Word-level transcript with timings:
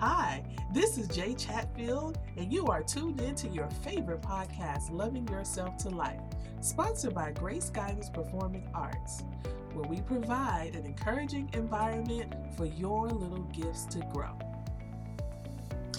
Hi, 0.00 0.44
this 0.72 0.96
is 0.96 1.08
Jay 1.08 1.34
Chatfield, 1.34 2.20
and 2.36 2.52
you 2.52 2.66
are 2.66 2.84
tuned 2.84 3.20
in 3.20 3.34
to 3.34 3.48
your 3.48 3.68
favorite 3.82 4.22
podcast, 4.22 4.92
Loving 4.92 5.26
Yourself 5.26 5.76
to 5.78 5.88
Life, 5.88 6.20
sponsored 6.60 7.16
by 7.16 7.32
Grace 7.32 7.68
Guidance 7.68 8.08
Performing 8.08 8.70
Arts, 8.72 9.24
where 9.72 9.88
we 9.88 10.00
provide 10.02 10.76
an 10.76 10.86
encouraging 10.86 11.50
environment 11.52 12.32
for 12.56 12.66
your 12.66 13.08
little 13.08 13.42
gifts 13.46 13.86
to 13.86 13.98
grow. 14.12 14.38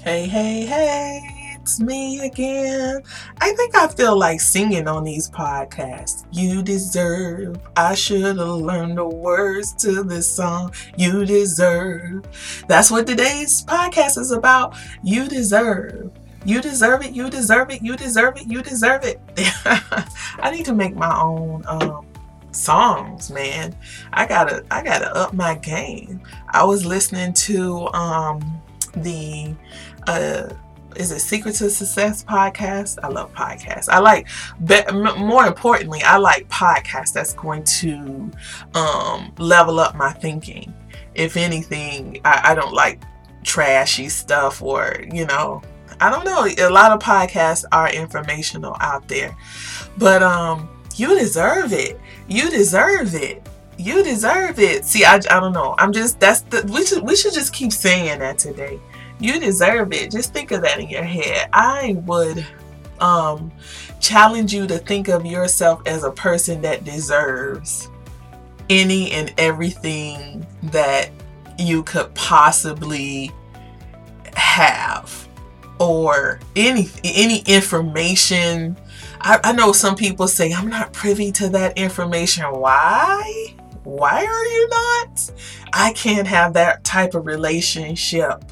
Hey, 0.10 0.26
hey, 0.26 0.66
hey! 0.66 1.56
it's 1.62 1.80
me 1.80 2.22
again. 2.22 3.04
I 3.42 3.54
think 3.54 3.76
I 3.76 3.88
feel 3.90 4.18
like 4.18 4.42
singing 4.42 4.88
on 4.88 5.04
these 5.04 5.30
podcasts. 5.30 6.26
You 6.32 6.64
deserve. 6.64 7.60
I 7.78 7.94
should 7.94 8.24
have 8.24 8.40
learned 8.40 8.98
the 8.98 9.06
words 9.06 9.72
to 9.84 10.02
this 10.02 10.28
song. 10.28 10.74
You 10.98 11.26
deserve. 11.26 12.26
That's 12.68 12.90
what 12.90 13.06
today's 13.06 13.64
podcast 13.66 14.18
is 14.18 14.32
about. 14.32 14.76
You 15.04 15.28
deserve. 15.28 16.10
You 16.44 16.60
deserve 16.60 17.04
it. 17.04 17.12
You 17.12 17.30
deserve 17.30 17.70
it. 17.70 17.84
You 17.84 17.96
deserve 17.96 18.38
it. 18.38 18.48
You 18.48 18.64
deserve 18.64 19.04
it. 19.04 19.22
I 20.40 20.50
need 20.50 20.66
to 20.66 20.74
make 20.74 20.96
my 20.96 21.22
own 21.22 21.64
um, 21.68 22.08
songs, 22.50 23.30
man. 23.30 23.76
I 24.12 24.26
gotta. 24.26 24.66
I 24.72 24.82
gotta 24.82 25.16
up 25.16 25.34
my 25.36 25.54
game. 25.54 26.22
I 26.50 26.64
was 26.64 26.84
listening 26.84 27.34
to 27.34 27.90
um, 27.90 28.60
the. 28.96 29.54
Uh, 30.10 30.50
is 30.96 31.12
it 31.12 31.20
Secrets 31.20 31.60
to 31.60 31.70
Success 31.70 32.24
podcast? 32.24 32.98
I 33.04 33.10
love 33.10 33.32
podcasts. 33.36 33.90
I 33.90 34.00
like, 34.00 34.28
but 34.60 34.92
more 35.20 35.46
importantly, 35.46 36.02
I 36.04 36.18
like 36.18 36.50
podcasts 36.50 37.14
that's 37.14 37.34
going 37.34 37.64
to 37.64 38.32
um, 38.74 39.32
level 39.38 39.80
up 39.80 39.96
my 39.96 40.12
thinking. 40.12 40.74
If 41.14 41.38
anything, 41.38 42.22
I, 42.26 42.52
I 42.52 42.56
don't 42.56 42.74
like 42.74 43.04
trashy 43.44 44.10
stuff 44.10 44.64
or, 44.64 45.00
you 45.12 45.28
know, 45.28 45.62
I 46.02 46.10
don't 46.10 46.26
know. 46.26 46.48
A 46.58 46.70
lot 46.72 46.92
of 46.92 47.00
podcasts 47.02 47.66
are 47.72 47.92
informational 47.92 48.76
out 48.80 49.08
there. 49.08 49.38
But 49.98 50.24
um 50.24 50.70
you 50.96 51.18
deserve 51.18 51.72
it. 51.72 52.00
You 52.28 52.50
deserve 52.50 53.16
it. 53.16 53.48
You 53.78 54.04
deserve 54.04 54.60
it. 54.60 54.86
See, 54.86 55.06
I, 55.06 55.16
I 55.16 55.40
don't 55.40 55.54
know. 55.54 55.76
I'm 55.78 55.94
just 55.94 56.20
that's 56.20 56.42
the 56.42 56.68
we 56.74 56.86
should 56.86 57.04
we 57.04 57.16
should 57.16 57.34
just 57.34 57.54
keep 57.54 57.72
saying 57.72 58.20
that 58.20 58.38
today 58.40 58.80
you 59.20 59.40
deserve 59.40 59.94
it. 59.94 60.12
Just 60.12 60.34
think 60.34 60.52
of 60.52 60.62
that 60.62 60.80
in 60.80 60.90
your 60.90 61.04
head. 61.04 61.50
I 61.54 62.02
would 62.06 62.46
um, 63.00 63.52
challenge 64.00 64.54
you 64.54 64.68
to 64.68 64.78
think 64.78 65.08
of 65.08 65.26
yourself 65.26 65.82
as 65.86 66.04
a 66.04 66.12
person 66.12 66.62
that 66.62 66.84
deserves 66.84 67.90
any 68.70 69.12
and 69.12 69.34
everything 69.38 70.46
that 70.64 71.10
you 71.58 71.84
could 71.84 72.14
possibly 72.14 73.32
have 74.36 75.28
or 75.80 76.40
any 76.56 76.90
any 77.04 77.40
information. 77.48 78.78
I, 79.22 79.40
I 79.44 79.52
know 79.52 79.74
some 79.74 79.96
people 79.96 80.28
say 80.28 80.54
i'm 80.54 80.70
not 80.70 80.94
privy 80.94 81.32
to 81.34 81.50
that 81.50 81.78
information. 81.78 82.46
Why? 82.46 83.56
Why 83.84 84.24
are 84.26 84.46
you 84.46 84.68
not? 84.70 85.32
I 85.74 85.94
can't 85.94 86.28
have 86.28 86.54
that 86.54 86.84
type 86.84 87.16
of 87.16 87.26
relationship 87.26 88.44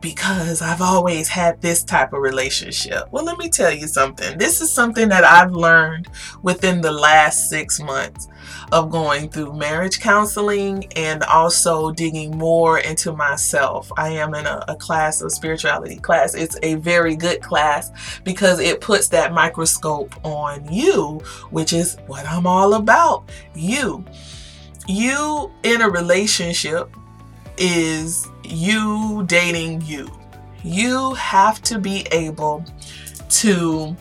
because 0.00 0.62
I've 0.62 0.82
always 0.82 1.28
had 1.28 1.60
this 1.60 1.82
type 1.82 2.12
of 2.12 2.20
relationship. 2.20 3.08
Well, 3.10 3.24
let 3.24 3.38
me 3.38 3.48
tell 3.48 3.72
you 3.72 3.86
something. 3.86 4.38
This 4.38 4.60
is 4.60 4.70
something 4.70 5.08
that 5.08 5.24
I've 5.24 5.52
learned 5.52 6.08
within 6.42 6.80
the 6.80 6.92
last 6.92 7.48
six 7.48 7.80
months 7.80 8.28
of 8.72 8.90
going 8.90 9.28
through 9.28 9.54
marriage 9.54 10.00
counseling 10.00 10.86
and 10.94 11.22
also 11.24 11.92
digging 11.92 12.36
more 12.36 12.78
into 12.78 13.12
myself. 13.12 13.90
I 13.96 14.10
am 14.10 14.34
in 14.34 14.46
a, 14.46 14.64
a, 14.68 14.76
class 14.76 15.20
of 15.20 15.32
spirituality 15.32 15.96
class. 15.96 16.34
It's 16.34 16.56
a 16.62 16.74
very 16.76 17.16
good 17.16 17.40
class 17.42 17.90
because 18.24 18.60
it 18.60 18.80
puts 18.80 19.08
that 19.08 19.32
microscope 19.32 20.14
on 20.24 20.70
you, 20.72 21.20
which 21.50 21.72
is 21.72 21.96
what 22.06 22.26
I'm 22.26 22.46
all 22.46 22.74
about. 22.74 23.30
You. 23.54 24.04
You 24.86 25.50
in 25.64 25.80
a 25.80 25.90
relationship 25.90 26.94
is 27.58 28.28
you 28.44 29.24
dating 29.26 29.82
you. 29.82 30.10
You 30.62 31.14
have 31.14 31.62
to 31.62 31.78
be 31.78 32.06
able 32.10 32.64
to 33.28 33.96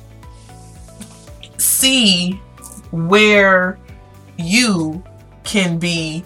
see 1.57 2.33
where 2.91 3.77
you 4.37 5.03
can 5.43 5.77
be 5.77 6.23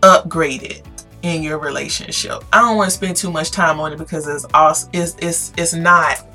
upgraded 0.00 0.82
in 1.22 1.42
your 1.42 1.58
relationship. 1.58 2.44
I 2.52 2.60
don't 2.60 2.76
want 2.76 2.90
to 2.90 2.96
spend 2.96 3.16
too 3.16 3.30
much 3.30 3.50
time 3.50 3.80
on 3.80 3.92
it 3.92 3.98
because 3.98 4.28
it's 4.28 4.44
also 4.52 4.88
it's 4.92 5.16
it's 5.20 5.52
it's 5.56 5.74
not 5.74 6.26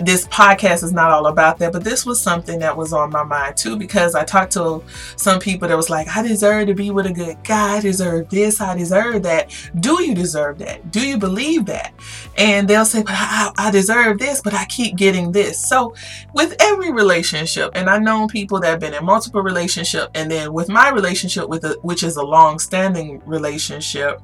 this 0.00 0.26
podcast 0.28 0.84
is 0.84 0.92
not 0.92 1.10
all 1.10 1.26
about 1.26 1.58
that, 1.58 1.72
but 1.72 1.84
this 1.84 2.06
was 2.06 2.20
something 2.20 2.58
that 2.60 2.76
was 2.76 2.92
on 2.92 3.10
my 3.10 3.24
mind 3.24 3.56
too 3.56 3.76
because 3.76 4.14
I 4.14 4.24
talked 4.24 4.52
to 4.52 4.82
some 5.16 5.40
people 5.40 5.68
that 5.68 5.76
was 5.76 5.90
like, 5.90 6.08
I 6.16 6.22
deserve 6.22 6.68
to 6.68 6.74
be 6.74 6.90
with 6.90 7.06
a 7.06 7.12
good 7.12 7.42
guy, 7.44 7.76
I 7.76 7.80
deserve 7.80 8.28
this, 8.28 8.60
I 8.60 8.76
deserve 8.76 9.22
that. 9.24 9.50
Do 9.80 10.02
you 10.02 10.14
deserve 10.14 10.58
that? 10.58 10.90
Do 10.90 11.06
you 11.06 11.18
believe 11.18 11.66
that? 11.66 11.92
And 12.36 12.68
they'll 12.68 12.84
say, 12.84 13.02
but 13.02 13.14
I, 13.14 13.50
I 13.58 13.70
deserve 13.70 14.18
this, 14.18 14.40
but 14.40 14.54
I 14.54 14.64
keep 14.66 14.96
getting 14.96 15.32
this. 15.32 15.58
So 15.68 15.94
with 16.34 16.54
every 16.60 16.92
relationship, 16.92 17.72
and 17.74 17.90
I've 17.90 18.02
known 18.02 18.28
people 18.28 18.60
that 18.60 18.68
have 18.68 18.80
been 18.80 18.94
in 18.94 19.04
multiple 19.04 19.42
relationship, 19.42 20.10
and 20.14 20.30
then 20.30 20.52
with 20.52 20.68
my 20.68 20.90
relationship 20.90 21.48
with 21.48 21.64
a, 21.64 21.78
which 21.82 22.02
is 22.02 22.16
a 22.16 22.22
long-standing 22.22 23.22
relationship, 23.26 24.20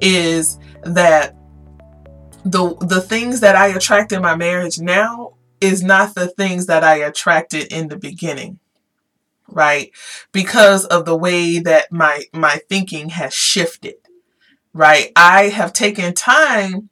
is 0.00 0.58
that 0.82 1.34
the 2.44 2.76
the 2.80 3.00
things 3.00 3.40
that 3.40 3.56
I 3.56 3.68
attract 3.68 4.12
in 4.12 4.22
my 4.22 4.36
marriage 4.36 4.78
now 4.78 5.34
is 5.60 5.82
not 5.82 6.14
the 6.14 6.28
things 6.28 6.66
that 6.66 6.82
I 6.82 6.96
attracted 6.96 7.72
in 7.72 7.88
the 7.88 7.96
beginning. 7.96 8.58
Right? 9.48 9.90
Because 10.32 10.84
of 10.86 11.04
the 11.04 11.16
way 11.16 11.58
that 11.58 11.92
my 11.92 12.24
my 12.32 12.60
thinking 12.68 13.10
has 13.10 13.34
shifted. 13.34 13.94
Right? 14.72 15.12
I 15.14 15.48
have 15.48 15.72
taken 15.72 16.14
time 16.14 16.88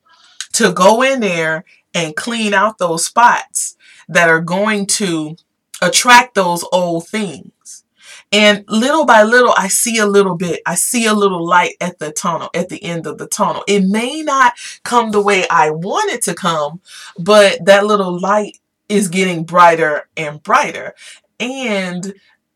to 0.53 0.73
go 0.73 1.03
in 1.03 1.21
there 1.21 1.65
and 1.95 2.17
clean 2.17 2.55
out 2.55 2.79
those 2.79 3.05
spots 3.05 3.77
that 4.09 4.29
are 4.29 4.41
going 4.41 4.87
to 4.87 5.37
attract 5.81 6.35
those 6.35 6.65
old 6.73 7.09
things. 7.09 7.85
And 8.33 8.65
little 8.69 9.05
by 9.05 9.25
little, 9.25 9.53
I 9.57 9.69
see 9.69 9.99
a 9.99 10.07
little 10.07 10.37
bit. 10.37 10.61
I 10.65 10.77
see 10.77 11.07
a 11.07 11.15
little 11.15 11.45
light 11.45 11.75
at 11.81 11.99
the 11.99 12.13
tunnel, 12.13 12.49
at 12.55 12.69
the 12.69 12.83
end 12.83 13.07
of 13.07 13.19
the 13.19 13.27
tunnel. 13.27 13.65
It 13.67 13.85
may 13.85 14.23
not 14.23 14.53
come 14.85 15.11
the 15.11 15.23
way 15.23 15.49
I 15.49 15.71
want 15.71 16.13
it 16.13 16.23
to 16.23 16.35
come, 16.35 16.81
but 17.19 17.65
that 17.65 17.87
little 17.87 18.19
light 18.19 18.59
is 18.89 19.09
getting 19.09 19.45
brighter 19.45 20.09
and 20.17 20.43
brighter. 20.43 20.95
And 21.41 22.15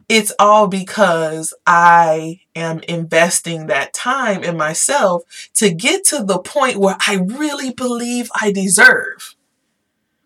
it's 0.09 0.33
all 0.39 0.69
because 0.69 1.55
I 1.67 2.41
am 2.55 2.81
investing 2.81 3.67
that 3.67 3.95
time 3.95 4.45
in 4.45 4.56
myself 4.56 5.23
to 5.55 5.73
get 5.73 6.05
to 6.06 6.23
the 6.23 6.39
point 6.39 6.77
where 6.77 6.97
I 7.06 7.17
really 7.17 7.73
believe 7.73 8.31
I 8.41 8.53
deserve. 8.53 9.35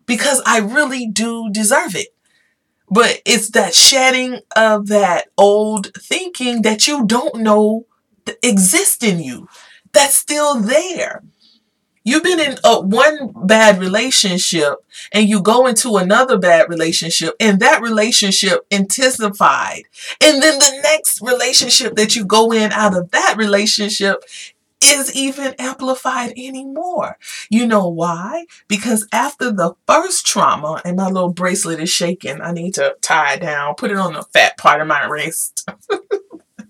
Because 0.05 0.41
I 0.45 0.59
really 0.59 1.07
do 1.07 1.49
deserve 1.51 1.95
it. 1.95 2.09
But 2.89 3.21
it's 3.25 3.49
that 3.51 3.73
shedding 3.75 4.39
of 4.55 4.87
that 4.87 5.27
old 5.37 5.93
thinking 5.95 6.63
that 6.63 6.87
you 6.87 7.05
don't 7.05 7.41
know 7.41 7.85
exists 8.43 9.03
in 9.03 9.19
you. 9.19 9.47
That's 9.93 10.15
still 10.15 10.59
there. 10.59 11.23
You've 12.03 12.23
been 12.23 12.39
in 12.39 12.57
a, 12.63 12.81
one 12.81 13.33
bad 13.45 13.79
relationship 13.79 14.75
and 15.11 15.29
you 15.29 15.41
go 15.41 15.67
into 15.67 15.97
another 15.97 16.37
bad 16.37 16.69
relationship 16.69 17.35
and 17.39 17.59
that 17.59 17.81
relationship 17.81 18.65
intensified. 18.71 19.83
And 20.21 20.41
then 20.41 20.57
the 20.57 20.79
next 20.81 21.21
relationship 21.21 21.95
that 21.97 22.15
you 22.15 22.25
go 22.25 22.51
in 22.51 22.71
out 22.71 22.97
of 22.97 23.11
that 23.11 23.35
relationship 23.37 24.23
is 24.83 25.13
even 25.15 25.55
amplified 25.59 26.31
anymore. 26.37 27.17
You 27.49 27.67
know 27.67 27.87
why? 27.87 28.45
Because 28.67 29.07
after 29.11 29.51
the 29.51 29.73
first 29.87 30.25
trauma, 30.25 30.81
and 30.85 30.95
my 30.95 31.07
little 31.07 31.33
bracelet 31.33 31.79
is 31.79 31.89
shaking, 31.89 32.41
I 32.41 32.51
need 32.51 32.75
to 32.75 32.95
tie 33.01 33.33
it 33.33 33.41
down, 33.41 33.75
put 33.75 33.91
it 33.91 33.97
on 33.97 34.13
the 34.13 34.23
fat 34.23 34.57
part 34.57 34.81
of 34.81 34.87
my 34.87 35.05
wrist. 35.05 35.67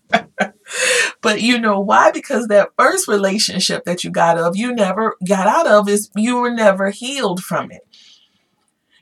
but 1.22 1.42
you 1.42 1.60
know 1.60 1.80
why? 1.80 2.12
Because 2.12 2.48
that 2.48 2.70
first 2.78 3.08
relationship 3.08 3.86
that 3.86 4.04
you 4.04 4.10
got 4.10 4.38
of, 4.38 4.56
you 4.56 4.74
never 4.74 5.16
got 5.28 5.48
out 5.48 5.68
of 5.68 5.88
is 5.90 6.10
you 6.16 6.38
were 6.38 6.54
never 6.54 6.90
healed 6.90 7.44
from 7.44 7.72
it. 7.72 7.82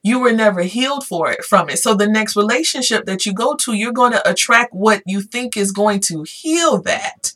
You 0.03 0.19
were 0.19 0.31
never 0.31 0.61
healed 0.61 1.05
for 1.05 1.31
it 1.31 1.43
from 1.43 1.69
it. 1.69 1.79
So 1.79 1.93
the 1.93 2.07
next 2.07 2.35
relationship 2.35 3.05
that 3.05 3.25
you 3.25 3.33
go 3.33 3.55
to, 3.55 3.73
you're 3.73 3.91
going 3.91 4.13
to 4.13 4.29
attract 4.29 4.73
what 4.73 5.01
you 5.05 5.21
think 5.21 5.57
is 5.57 5.71
going 5.71 5.99
to 6.01 6.23
heal 6.23 6.81
that. 6.83 7.33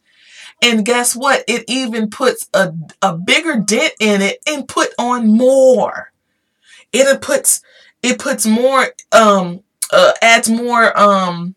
And 0.62 0.86
guess 0.86 1.16
what? 1.16 1.44
It 1.48 1.66
even 1.68 2.10
puts 2.10 2.48
a, 2.54 2.74
a 3.02 3.18
bigger 3.18 3.58
dent 3.60 3.94
in 4.00 4.22
it 4.22 4.40
and 4.48 4.68
put 4.68 4.90
on 5.00 5.28
more. 5.28 6.12
It 6.94 7.22
puts 7.22 7.62
it 8.04 8.20
puts 8.20 8.46
more 8.46 8.88
um 9.12 9.64
uh, 9.92 10.14
adds 10.22 10.50
more 10.50 10.98
um 10.98 11.56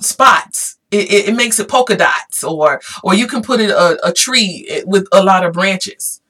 spots. 0.00 0.78
It, 0.90 1.10
it, 1.10 1.28
it, 1.30 1.36
makes 1.36 1.58
it 1.58 1.68
polka 1.68 1.96
dots, 1.96 2.44
or 2.44 2.80
or 3.02 3.14
you 3.14 3.26
can 3.26 3.42
put 3.42 3.60
it 3.60 3.70
a, 3.70 3.98
a 4.06 4.12
tree 4.12 4.82
with 4.86 5.08
a 5.12 5.22
lot 5.22 5.44
of 5.44 5.52
branches. 5.52 6.20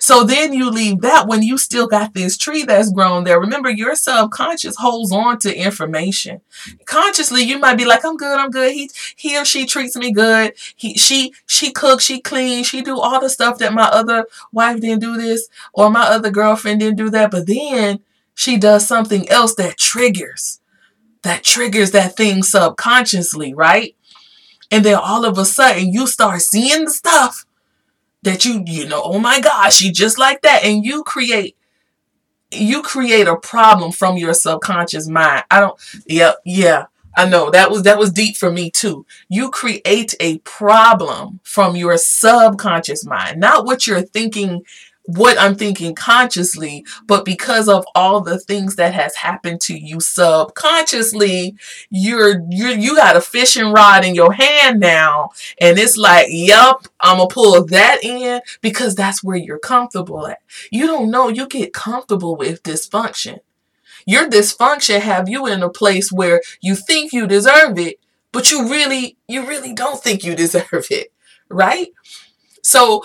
So 0.00 0.24
then 0.24 0.52
you 0.52 0.70
leave 0.70 1.00
that 1.00 1.26
when 1.26 1.42
you 1.42 1.58
still 1.58 1.86
got 1.86 2.14
this 2.14 2.36
tree 2.36 2.64
that's 2.64 2.92
grown 2.92 3.24
there. 3.24 3.40
Remember, 3.40 3.70
your 3.70 3.94
subconscious 3.94 4.76
holds 4.76 5.12
on 5.12 5.38
to 5.40 5.56
information. 5.56 6.40
Consciously, 6.84 7.42
you 7.42 7.58
might 7.58 7.76
be 7.76 7.84
like, 7.84 8.04
I'm 8.04 8.16
good, 8.16 8.38
I'm 8.38 8.50
good. 8.50 8.72
He 8.72 8.90
he 9.16 9.38
or 9.38 9.44
she 9.44 9.66
treats 9.66 9.96
me 9.96 10.12
good. 10.12 10.54
He 10.74 10.94
she 10.94 11.32
she 11.46 11.72
cooks, 11.72 12.04
she 12.04 12.20
cleans, 12.20 12.66
she 12.66 12.82
do 12.82 12.98
all 12.98 13.20
the 13.20 13.30
stuff 13.30 13.58
that 13.58 13.72
my 13.72 13.84
other 13.84 14.26
wife 14.52 14.80
didn't 14.80 15.00
do 15.00 15.16
this, 15.16 15.48
or 15.72 15.90
my 15.90 16.02
other 16.02 16.30
girlfriend 16.30 16.80
didn't 16.80 16.98
do 16.98 17.10
that. 17.10 17.30
But 17.30 17.46
then 17.46 18.00
she 18.34 18.58
does 18.58 18.86
something 18.86 19.28
else 19.28 19.54
that 19.54 19.78
triggers, 19.78 20.60
that 21.22 21.42
triggers 21.42 21.92
that 21.92 22.16
thing 22.16 22.42
subconsciously, 22.42 23.54
right? 23.54 23.96
And 24.70 24.84
then 24.84 24.96
all 24.96 25.24
of 25.24 25.38
a 25.38 25.44
sudden 25.44 25.92
you 25.92 26.06
start 26.06 26.42
seeing 26.42 26.84
the 26.84 26.90
stuff 26.90 27.45
that 28.26 28.44
you 28.44 28.62
you 28.66 28.86
know 28.86 29.00
oh 29.02 29.18
my 29.18 29.40
gosh 29.40 29.76
she 29.76 29.90
just 29.90 30.18
like 30.18 30.42
that. 30.42 30.64
And 30.64 30.84
you 30.84 31.02
create 31.04 31.56
you 32.52 32.82
create 32.82 33.26
a 33.26 33.36
problem 33.36 33.92
from 33.92 34.16
your 34.16 34.34
subconscious 34.34 35.08
mind. 35.08 35.44
I 35.50 35.60
don't 35.60 35.78
yeah 36.06 36.32
yeah 36.44 36.86
i 37.16 37.26
know. 37.26 37.50
That 37.50 37.70
was 37.70 37.84
that 37.84 37.98
was 37.98 38.12
deep 38.12 38.36
for 38.36 38.52
me 38.52 38.70
too. 38.70 39.06
You 39.28 39.50
create 39.50 40.14
a 40.20 40.38
problem 40.38 41.40
from 41.44 41.76
your 41.76 41.96
subconscious 41.96 43.06
mind 43.06 43.40
not 43.40 43.64
what 43.64 43.86
you're 43.86 44.02
thinking 44.02 44.64
what 45.06 45.38
I'm 45.38 45.54
thinking 45.54 45.94
consciously, 45.94 46.84
but 47.06 47.24
because 47.24 47.68
of 47.68 47.84
all 47.94 48.20
the 48.20 48.38
things 48.38 48.76
that 48.76 48.94
has 48.94 49.16
happened 49.16 49.60
to 49.62 49.76
you 49.76 50.00
subconsciously, 50.00 51.56
you're 51.90 52.40
you 52.50 52.68
you 52.68 52.96
got 52.96 53.16
a 53.16 53.20
fishing 53.20 53.72
rod 53.72 54.04
in 54.04 54.14
your 54.14 54.32
hand 54.32 54.80
now, 54.80 55.30
and 55.60 55.78
it's 55.78 55.96
like, 55.96 56.26
yup, 56.30 56.86
I'm 57.00 57.18
gonna 57.18 57.28
pull 57.28 57.64
that 57.66 57.98
in 58.02 58.40
because 58.60 58.94
that's 58.94 59.22
where 59.22 59.36
you're 59.36 59.58
comfortable 59.58 60.26
at. 60.26 60.38
You 60.70 60.86
don't 60.86 61.10
know, 61.10 61.28
you 61.28 61.46
get 61.48 61.72
comfortable 61.72 62.36
with 62.36 62.62
dysfunction. 62.62 63.40
Your 64.06 64.28
dysfunction 64.28 65.00
have 65.00 65.28
you 65.28 65.46
in 65.46 65.62
a 65.62 65.68
place 65.70 66.12
where 66.12 66.40
you 66.60 66.76
think 66.76 67.12
you 67.12 67.26
deserve 67.26 67.78
it, 67.78 67.98
but 68.32 68.50
you 68.50 68.68
really 68.70 69.16
you 69.28 69.46
really 69.46 69.72
don't 69.72 70.02
think 70.02 70.24
you 70.24 70.34
deserve 70.36 70.86
it, 70.90 71.12
right? 71.48 71.88
So 72.62 73.04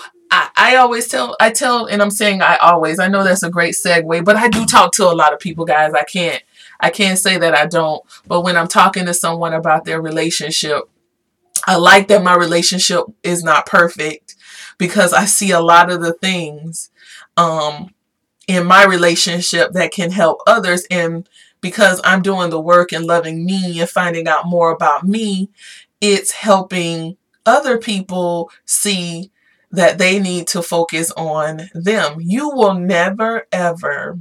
I, 0.56 0.76
always 0.76 1.08
tell 1.08 1.36
I 1.40 1.50
tell 1.50 1.86
and 1.86 2.00
I'm 2.00 2.10
saying 2.10 2.42
I 2.42 2.56
always 2.56 2.98
I 2.98 3.08
know 3.08 3.22
that's 3.22 3.42
a 3.42 3.50
great 3.50 3.74
segue 3.74 4.24
but 4.24 4.36
I 4.36 4.48
do 4.48 4.64
talk 4.64 4.92
to 4.92 5.04
a 5.04 5.12
lot 5.14 5.32
of 5.32 5.38
people 5.38 5.64
guys. 5.64 5.92
I 5.92 6.04
can't 6.04 6.42
I 6.80 6.90
can't 6.90 7.18
say 7.18 7.38
that 7.38 7.54
I 7.54 7.66
don't 7.66 8.02
but 8.26 8.42
when 8.42 8.56
I'm 8.56 8.68
talking 8.68 9.06
to 9.06 9.14
someone 9.14 9.52
about 9.52 9.84
their 9.84 10.00
relationship 10.00 10.88
I 11.66 11.76
like 11.76 12.08
that 12.08 12.22
my 12.24 12.34
relationship 12.34 13.04
is 13.22 13.44
not 13.44 13.66
perfect 13.66 14.34
because 14.78 15.12
I 15.12 15.26
see 15.26 15.50
a 15.50 15.60
lot 15.60 15.90
of 15.90 16.00
the 16.00 16.14
things 16.14 16.90
um 17.36 17.94
in 18.48 18.66
my 18.66 18.84
relationship 18.84 19.70
that 19.72 19.92
can 19.92 20.10
help 20.10 20.40
others. 20.46 20.84
And 20.90 21.28
because 21.60 22.00
I'm 22.02 22.22
doing 22.22 22.50
the 22.50 22.60
work 22.60 22.92
and 22.92 23.06
loving 23.06 23.44
me 23.44 23.80
and 23.80 23.88
finding 23.88 24.26
out 24.26 24.46
more 24.46 24.72
about 24.72 25.06
me 25.06 25.50
it's 26.02 26.32
helping 26.32 27.16
other 27.46 27.78
people 27.78 28.50
see 28.66 29.30
that 29.72 29.98
they 29.98 30.20
need 30.20 30.46
to 30.48 30.62
focus 30.62 31.10
on 31.16 31.70
them. 31.74 32.18
You 32.20 32.50
will 32.50 32.74
never, 32.74 33.46
ever, 33.50 34.20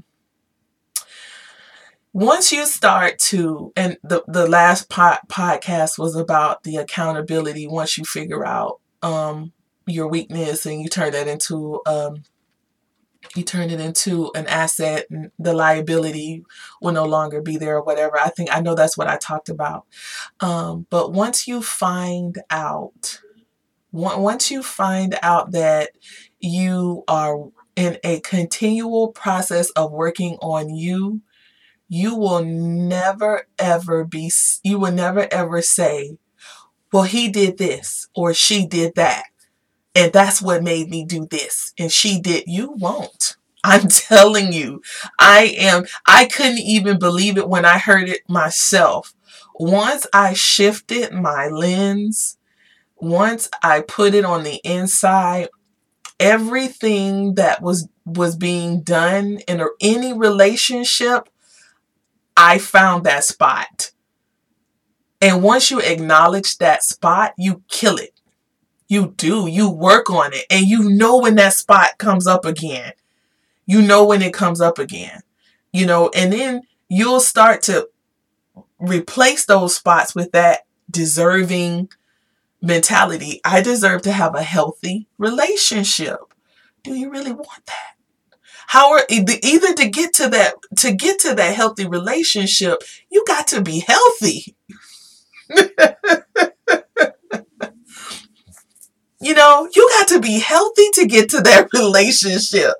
once 2.14 2.52
you 2.52 2.66
start 2.66 3.20
to, 3.20 3.72
and 3.76 3.98
the, 4.04 4.24
the 4.28 4.48
last 4.48 4.90
pod, 4.90 5.20
podcast 5.28 5.98
was 5.98 6.16
about 6.16 6.64
the 6.64 6.78
accountability, 6.78 7.68
once 7.68 7.98
you 7.98 8.04
figure 8.04 8.46
out 8.46 8.80
um, 9.02 9.54
your 9.86 10.08
weakness 10.08 10.66
and 10.66 10.82
you 10.82 10.90
turn 10.90 11.12
that 11.14 11.28
into, 11.28 11.82
um, 11.86 12.24
you 13.36 13.44
turn 13.44 13.70
it 13.70 13.80
into 13.80 14.32
an 14.36 14.46
asset 14.48 15.06
the 15.38 15.54
liability 15.54 16.44
will 16.82 16.92
no 16.92 17.06
longer 17.06 17.42
be 17.42 17.56
there 17.56 17.78
or 17.78 17.84
whatever. 17.84 18.20
I 18.20 18.30
think, 18.30 18.50
I 18.52 18.60
know 18.60 18.76
that's 18.76 18.98
what 18.98 19.08
I 19.08 19.18
talked 19.18 19.48
about. 19.48 19.86
Um, 20.42 20.88
but 20.90 21.14
once 21.14 21.48
you 21.48 21.62
find 21.62 22.40
out 22.50 23.22
once 23.92 24.52
you 24.52 24.64
find 24.64 25.18
out 25.22 25.52
that 25.52 25.92
you 26.40 27.04
are 27.08 27.50
in 27.76 27.98
a 28.04 28.20
continual 28.22 29.10
process 29.10 29.70
of 29.72 29.92
working 29.92 30.36
on 30.42 30.70
you, 30.74 31.22
you 31.90 32.16
will 32.16 32.44
never 32.46 33.48
ever 33.60 34.04
be, 34.06 34.32
you 34.64 34.80
will 34.80 34.92
never 34.92 35.28
ever 35.34 35.62
say, 35.62 36.18
well, 36.92 37.04
he 37.04 37.30
did 37.30 37.58
this 37.58 38.08
or 38.16 38.34
she 38.34 38.66
did 38.66 38.96
that. 38.96 39.26
And 39.96 40.14
that's 40.14 40.42
what 40.42 40.64
made 40.64 40.90
me 40.90 41.06
do 41.06 41.28
this. 41.30 41.74
And 41.78 41.92
she 41.92 42.20
did. 42.22 42.46
You 42.48 42.74
won't. 42.78 43.38
I'm 43.64 43.88
telling 43.90 44.54
you, 44.54 44.82
I 45.20 45.56
am, 45.58 45.86
I 46.08 46.26
couldn't 46.26 46.60
even 46.60 47.00
believe 47.00 47.38
it 47.38 47.50
when 47.50 47.66
I 47.66 47.78
heard 47.78 48.10
it 48.10 48.22
myself. 48.30 49.14
Once 49.60 50.08
I 50.14 50.34
shifted 50.34 51.12
my 51.14 51.48
lens 51.48 52.38
once 53.02 53.50
I 53.64 53.82
put 53.82 54.14
it 54.14 54.26
on 54.26 54.44
the 54.44 54.62
inside, 54.64 55.50
everything 56.20 57.36
that 57.36 57.62
was 57.62 57.90
was 58.06 58.36
being 58.36 58.82
done 58.82 59.40
in 59.48 59.66
any 59.82 60.14
relationship, 60.14 61.28
I 62.38 62.58
found 62.58 63.04
that 63.04 63.24
spot. 63.24 63.92
And 65.22 65.44
once 65.44 65.70
you 65.70 65.80
acknowledge 65.80 66.58
that 66.58 66.84
spot, 66.84 67.34
you 67.38 67.64
kill 67.70 67.98
it. 67.98 68.20
You 68.88 69.14
do. 69.18 69.48
You 69.48 69.70
work 69.70 70.10
on 70.10 70.34
it. 70.34 70.46
And 70.50 70.66
you 70.66 70.90
know 70.90 71.20
when 71.20 71.36
that 71.36 71.54
spot 71.54 71.98
comes 71.98 72.28
up 72.28 72.44
again. 72.44 72.94
You 73.66 73.82
know 73.82 74.06
when 74.06 74.22
it 74.22 74.34
comes 74.34 74.60
up 74.60 74.80
again. 74.80 75.22
You 75.72 75.86
know, 75.86 76.10
and 76.14 76.34
then 76.34 76.64
you'll 76.90 77.20
start 77.20 77.62
to 77.64 77.88
replace 78.80 79.46
those 79.46 79.76
spots 79.76 80.14
with 80.14 80.32
that 80.34 80.62
deserving 80.90 81.90
mentality. 82.62 83.42
I 83.44 83.62
deserve 83.62 84.02
to 84.04 84.12
have 84.12 84.36
a 84.36 84.44
healthy 84.44 85.08
relationship. 85.18 86.20
Do 86.84 86.94
you 86.96 87.10
really 87.10 87.32
want 87.32 87.66
that? 87.66 87.96
How 88.68 88.94
are 88.94 89.04
either 89.10 89.74
to 89.74 89.90
get 89.90 90.14
to 90.14 90.30
that 90.30 90.56
to 90.78 90.94
get 90.94 91.20
to 91.20 91.36
that 91.36 91.56
healthy 91.56 91.86
relationship, 91.86 92.84
you 93.10 93.26
got 93.28 93.48
to 93.48 93.62
be 93.62 93.84
healthy. 93.86 94.56
you 99.22 99.34
know, 99.34 99.70
you 99.76 99.90
got 100.00 100.08
to 100.10 100.20
be 100.22 100.40
healthy 100.40 100.86
to 100.94 101.06
get 101.06 101.30
to 101.32 101.42
that 101.42 101.68
relationship. 101.74 102.76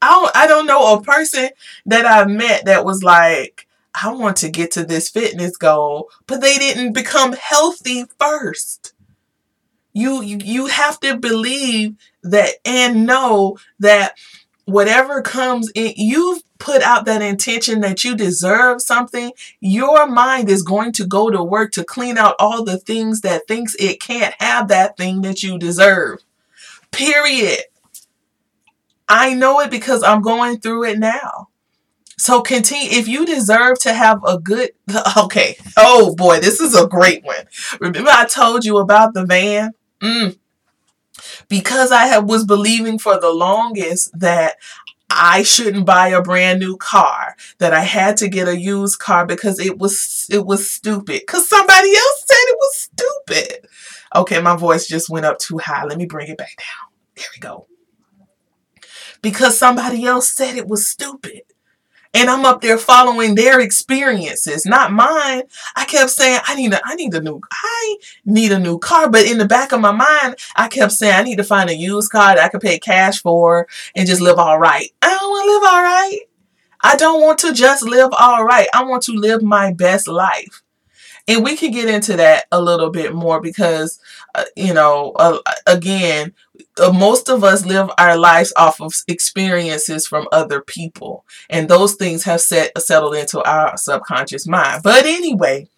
I 0.00 0.10
don't, 0.10 0.36
I 0.36 0.46
don't 0.46 0.66
know 0.66 0.94
a 0.94 1.02
person 1.02 1.50
that 1.86 2.06
I've 2.06 2.28
met 2.28 2.66
that 2.66 2.84
was 2.84 3.02
like, 3.02 3.67
I 3.94 4.12
want 4.12 4.36
to 4.38 4.50
get 4.50 4.70
to 4.72 4.84
this 4.84 5.08
fitness 5.08 5.56
goal, 5.56 6.10
but 6.26 6.40
they 6.40 6.56
didn't 6.58 6.92
become 6.92 7.32
healthy 7.32 8.04
first. 8.18 8.92
You, 9.92 10.22
you, 10.22 10.38
you 10.42 10.66
have 10.66 11.00
to 11.00 11.16
believe 11.16 11.96
that 12.22 12.50
and 12.64 13.06
know 13.06 13.58
that 13.80 14.14
whatever 14.66 15.22
comes 15.22 15.70
in, 15.74 15.94
you've 15.96 16.42
put 16.58 16.82
out 16.82 17.06
that 17.06 17.22
intention 17.22 17.80
that 17.80 18.04
you 18.04 18.16
deserve 18.16 18.82
something, 18.82 19.32
your 19.60 20.06
mind 20.06 20.50
is 20.50 20.62
going 20.62 20.92
to 20.92 21.06
go 21.06 21.30
to 21.30 21.42
work 21.42 21.72
to 21.72 21.84
clean 21.84 22.18
out 22.18 22.36
all 22.38 22.64
the 22.64 22.78
things 22.78 23.22
that 23.22 23.46
thinks 23.48 23.74
it 23.76 24.00
can't 24.00 24.34
have 24.38 24.68
that 24.68 24.96
thing 24.96 25.22
that 25.22 25.42
you 25.42 25.58
deserve. 25.58 26.20
Period. 26.90 27.60
I 29.08 29.34
know 29.34 29.60
it 29.60 29.70
because 29.70 30.02
I'm 30.02 30.20
going 30.20 30.60
through 30.60 30.84
it 30.84 30.98
now. 30.98 31.47
So 32.18 32.42
continue. 32.42 32.90
If 32.90 33.06
you 33.06 33.24
deserve 33.24 33.78
to 33.80 33.94
have 33.94 34.22
a 34.24 34.38
good, 34.38 34.70
okay. 35.16 35.56
Oh 35.76 36.14
boy, 36.16 36.40
this 36.40 36.60
is 36.60 36.74
a 36.74 36.88
great 36.88 37.24
one. 37.24 37.46
Remember 37.80 38.10
I 38.10 38.26
told 38.26 38.64
you 38.64 38.78
about 38.78 39.14
the 39.14 39.24
van? 39.24 39.72
Mm. 40.00 40.36
Because 41.48 41.92
I 41.92 42.06
have, 42.06 42.24
was 42.24 42.44
believing 42.44 42.98
for 42.98 43.18
the 43.20 43.32
longest 43.32 44.18
that 44.18 44.56
I 45.08 45.42
shouldn't 45.42 45.86
buy 45.86 46.08
a 46.08 46.20
brand 46.20 46.58
new 46.58 46.76
car, 46.76 47.36
that 47.58 47.72
I 47.72 47.80
had 47.80 48.16
to 48.18 48.28
get 48.28 48.48
a 48.48 48.58
used 48.58 48.98
car 48.98 49.24
because 49.24 49.58
it 49.60 49.78
was 49.78 50.26
it 50.28 50.44
was 50.44 50.68
stupid. 50.68 51.22
Cause 51.26 51.48
somebody 51.48 51.94
else 51.96 52.24
said 52.26 52.36
it 52.36 52.56
was 52.58 52.76
stupid. 52.76 53.68
Okay, 54.14 54.40
my 54.40 54.56
voice 54.56 54.86
just 54.86 55.08
went 55.08 55.24
up 55.24 55.38
too 55.38 55.58
high. 55.58 55.84
Let 55.84 55.98
me 55.98 56.06
bring 56.06 56.28
it 56.28 56.38
back 56.38 56.56
down. 56.58 56.90
There 57.16 57.26
we 57.34 57.40
go. 57.40 57.66
Because 59.22 59.56
somebody 59.56 60.04
else 60.04 60.28
said 60.28 60.56
it 60.56 60.68
was 60.68 60.86
stupid 60.86 61.42
and 62.18 62.30
I'm 62.30 62.44
up 62.44 62.60
there 62.62 62.78
following 62.78 63.36
their 63.36 63.60
experiences, 63.60 64.66
not 64.66 64.92
mine. 64.92 65.44
I 65.76 65.84
kept 65.86 66.10
saying, 66.10 66.40
I 66.46 66.56
need 66.56 66.72
a, 66.74 66.80
I 66.84 66.96
need 66.96 67.14
a 67.14 67.22
new, 67.22 67.40
I 67.52 67.96
need 68.26 68.52
a 68.52 68.58
new 68.58 68.78
car. 68.78 69.10
But 69.10 69.26
in 69.26 69.38
the 69.38 69.46
back 69.46 69.72
of 69.72 69.80
my 69.80 69.92
mind, 69.92 70.36
I 70.56 70.68
kept 70.68 70.92
saying, 70.92 71.14
I 71.14 71.22
need 71.22 71.38
to 71.38 71.44
find 71.44 71.70
a 71.70 71.76
used 71.76 72.10
car 72.12 72.34
that 72.34 72.44
I 72.44 72.48
could 72.48 72.62
pay 72.62 72.78
cash 72.80 73.22
for 73.22 73.68
and 73.96 74.08
just 74.08 74.22
live 74.22 74.38
all 74.38 74.58
right. 74.58 74.90
I 75.02 75.08
don't 75.10 75.30
want 75.30 75.46
to 75.46 75.52
live 75.54 75.72
all 75.72 75.82
right. 75.82 76.20
I 76.82 76.96
don't 76.96 77.22
want 77.22 77.38
to 77.40 77.52
just 77.54 77.82
live 77.84 78.10
all 78.18 78.44
right. 78.44 78.68
I 78.74 78.84
want 78.84 79.04
to 79.04 79.12
live 79.12 79.42
my 79.42 79.72
best 79.72 80.08
life. 80.08 80.62
and 81.26 81.44
we 81.44 81.56
can 81.56 81.70
get 81.72 81.88
into 81.88 82.16
that 82.16 82.46
a 82.52 82.60
little 82.60 82.90
bit 82.90 83.14
more 83.14 83.40
because 83.40 84.00
uh, 84.34 84.44
you 84.56 84.74
know 84.74 85.12
uh, 85.16 85.38
again 85.66 86.32
most 86.92 87.28
of 87.28 87.44
us 87.44 87.66
live 87.66 87.90
our 87.98 88.16
lives 88.16 88.52
off 88.56 88.80
of 88.80 88.92
experiences 89.08 90.06
from 90.06 90.28
other 90.32 90.60
people 90.60 91.24
and 91.50 91.68
those 91.68 91.94
things 91.94 92.24
have 92.24 92.40
set 92.40 92.70
settled 92.80 93.14
into 93.14 93.42
our 93.42 93.76
subconscious 93.76 94.46
mind 94.46 94.82
but 94.82 95.04
anyway 95.04 95.68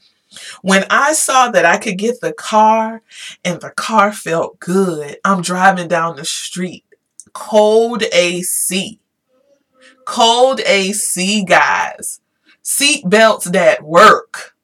when 0.62 0.85
I 0.90 1.12
saw 1.12 1.50
that 1.50 1.64
I 1.64 1.78
could 1.78 1.99
get 1.99 2.21
the 2.21 2.33
car 2.33 3.02
and 3.45 3.61
the 3.61 3.71
car 3.71 4.12
felt 4.12 4.61
good, 4.61 5.19
I'm 5.25 5.42
driving 5.42 5.88
down 5.88 6.16
the 6.16 6.25
street, 6.25 6.85
cold 7.33 8.02
AC. 8.12 9.00
Cold 10.04 10.61
AC, 10.61 11.45
guys. 11.45 12.21
Seat 12.62 13.09
belts 13.09 13.47
that 13.47 13.83
work. 13.83 14.54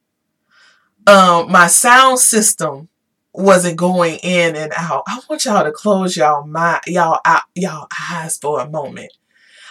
Um, 1.06 1.50
my 1.50 1.66
sound 1.66 2.18
system 2.18 2.88
wasn't 3.36 3.76
going 3.76 4.18
in 4.22 4.56
and 4.56 4.72
out. 4.76 5.04
I 5.06 5.20
want 5.28 5.44
y'all 5.44 5.64
to 5.64 5.72
close 5.72 6.16
y'all 6.16 6.46
my 6.46 6.80
y'all 6.86 7.20
y'all 7.54 7.88
eyes 8.10 8.38
for 8.38 8.60
a 8.60 8.68
moment. 8.68 9.12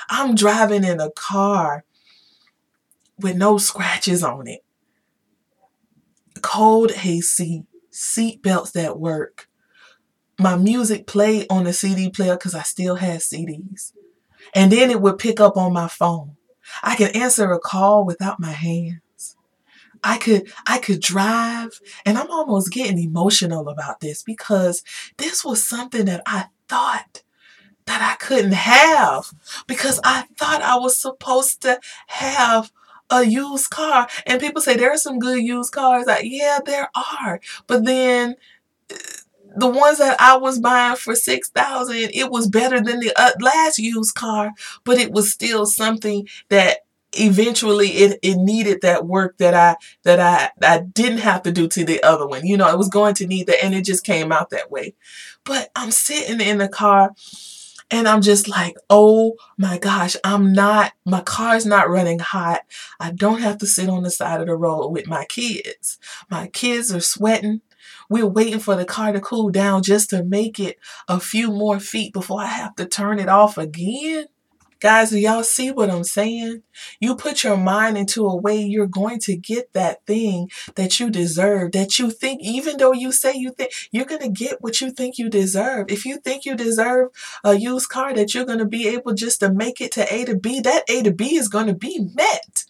I'm 0.10 0.36
driving 0.36 0.84
in 0.84 1.00
a 1.00 1.12
car 1.12 1.84
with 3.20 3.36
no 3.36 3.58
scratches 3.58 4.24
on 4.24 4.48
it 4.48 4.62
cold 6.46 6.92
AC, 7.04 7.66
seat 7.90 8.42
belts 8.44 8.72
that 8.72 9.00
work. 9.00 9.48
My 10.40 10.56
music 10.56 11.08
played 11.08 11.48
on 11.50 11.64
the 11.64 11.74
CD 11.74 12.10
player 12.10 12.36
because 12.36 12.54
I 12.54 12.62
still 12.62 12.96
had 12.96 13.22
CDs. 13.22 13.94
And 14.54 14.72
then 14.72 14.92
it 14.92 15.02
would 15.02 15.18
pick 15.18 15.40
up 15.40 15.58
on 15.58 15.74
my 15.74 15.88
phone. 15.88 16.36
I 16.84 16.96
could 16.96 17.16
answer 17.16 17.52
a 17.52 17.60
call 17.60 18.06
without 18.06 18.40
my 18.40 18.52
hands. 18.52 19.00
I 20.06 20.18
could 20.18 20.50
I 20.68 20.78
could 20.78 21.02
drive 21.02 21.82
and 22.06 22.18
I'm 22.18 22.30
almost 22.32 22.72
getting 22.72 23.00
emotional 23.00 23.68
about 23.68 24.00
this 24.00 24.24
because 24.24 24.84
this 25.18 25.44
was 25.44 25.68
something 25.68 26.06
that 26.06 26.22
I 26.26 26.46
thought 26.70 27.24
that 27.86 28.02
I 28.02 28.16
couldn't 28.24 28.54
have 28.54 29.32
because 29.68 30.00
I 30.04 30.26
thought 30.38 30.62
I 30.62 30.78
was 30.78 30.98
supposed 30.98 31.62
to 31.64 31.80
have 32.08 32.72
a 33.10 33.24
used 33.24 33.70
car. 33.70 34.08
And 34.26 34.42
people 34.42 34.62
say 34.62 34.76
there 34.76 34.92
are 34.92 34.98
some 34.98 35.20
good 35.20 35.42
used 35.42 35.72
cars. 35.72 36.08
Like, 36.08 36.24
yeah, 36.26 36.60
there 36.66 36.90
are. 36.96 37.40
But 37.68 37.86
then 37.86 38.36
uh, 38.92 38.96
the 39.58 39.68
ones 39.68 40.00
that 40.00 40.20
I 40.20 40.38
was 40.38 40.60
buying 40.60 40.98
for 40.98 41.16
6000 41.16 41.96
it 41.96 42.30
was 42.30 42.48
better 42.48 42.82
than 42.82 43.00
the 43.00 43.14
uh, 43.16 43.32
last 43.40 43.80
used 43.80 44.16
car, 44.16 44.52
but 44.84 44.98
it 44.98 45.12
was 45.12 45.32
still 45.32 45.66
something 45.66 46.28
that 46.50 46.80
eventually 47.20 47.90
it, 47.90 48.20
it 48.22 48.38
needed 48.38 48.82
that 48.82 49.06
work 49.06 49.38
that 49.38 49.54
I 49.54 49.76
that 50.04 50.20
I 50.20 50.52
I 50.66 50.80
didn't 50.80 51.20
have 51.20 51.44
to 51.44 51.52
do 51.52 51.68
to 51.70 51.86
the 51.86 52.02
other 52.04 52.28
one. 52.28 52.46
You 52.46 52.58
know, 52.58 52.70
it 52.70 52.78
was 52.78 52.90
going 52.90 53.16
to 53.16 53.28
need 53.28 53.48
that 53.48 53.64
and 53.64 53.74
it 53.74 53.86
just 53.86 54.06
came 54.06 54.32
out 54.32 54.50
that 54.52 54.72
way. 54.72 54.96
But 55.44 55.70
I'm 55.76 55.92
sitting 55.92 56.42
in 56.42 56.58
the 56.58 56.68
car 56.68 57.12
and 57.92 58.08
I'm 58.08 58.22
just 58.22 58.48
like, 58.48 58.76
oh 58.90 59.36
my 59.58 59.78
gosh, 59.78 60.16
I'm 60.24 60.54
not, 60.54 60.94
my 61.06 61.22
car's 61.22 61.66
not 61.66 61.90
running 61.90 62.20
hot. 62.20 62.62
I 63.00 63.12
don't 63.12 63.42
have 63.42 63.60
to 63.60 63.68
sit 63.68 63.90
on 63.90 64.04
the 64.04 64.10
side 64.10 64.42
of 64.42 64.48
the 64.48 64.56
road 64.56 64.90
with 64.90 65.08
my 65.08 65.26
kids. 65.26 66.00
My 66.30 66.48
kids 66.48 66.94
are 66.94 67.00
sweating. 67.00 67.62
We're 68.10 68.28
waiting 68.28 68.60
for 68.60 68.76
the 68.76 68.86
car 68.86 69.12
to 69.12 69.20
cool 69.20 69.50
down 69.50 69.84
just 69.84 70.10
to 70.12 70.24
make 70.24 70.60
it 70.60 70.78
a 71.08 71.20
few 71.20 71.52
more 71.52 71.80
feet 71.80 72.14
before 72.14 72.42
I 72.42 72.48
have 72.48 72.76
to 72.78 72.86
turn 72.86 73.20
it 73.20 73.30
off 73.30 73.58
again. 73.58 74.26
Guys, 74.86 75.10
do 75.10 75.18
y'all 75.18 75.44
see 75.44 75.72
what 75.72 75.90
I'm 75.90 76.04
saying? 76.04 76.62
You 77.00 77.16
put 77.16 77.44
your 77.44 77.58
mind 77.58 77.98
into 77.98 78.28
a 78.28 78.36
way 78.36 78.62
you're 78.62 78.86
going 78.86 79.18
to 79.22 79.36
get 79.36 79.74
that 79.74 80.06
thing 80.06 80.52
that 80.76 81.00
you 81.00 81.10
deserve, 81.10 81.72
that 81.72 81.98
you 81.98 82.12
think, 82.12 82.44
even 82.44 82.78
though 82.78 82.94
you 82.94 83.12
say 83.12 83.34
you 83.36 83.50
think, 83.50 83.72
you're 83.90 84.06
going 84.06 84.22
to 84.22 84.30
get 84.30 84.62
what 84.62 84.82
you 84.82 84.92
think 84.92 85.18
you 85.18 85.28
deserve. 85.28 85.90
If 85.90 86.06
you 86.06 86.18
think 86.18 86.46
you 86.46 86.54
deserve 86.54 87.10
a 87.44 87.56
used 87.56 87.90
car 87.90 88.14
that 88.14 88.36
you're 88.36 88.46
going 88.46 88.60
to 88.60 88.66
be 88.66 88.88
able 88.88 89.16
just 89.16 89.40
to 89.40 89.52
make 89.52 89.82
it 89.82 89.92
to 89.94 90.14
A 90.14 90.24
to 90.26 90.36
B, 90.36 90.60
that 90.60 90.84
A 90.88 91.02
to 91.02 91.12
B 91.12 91.36
is 91.36 91.48
going 91.48 91.66
to 91.66 91.74
be 91.74 92.08
met. 92.14 92.66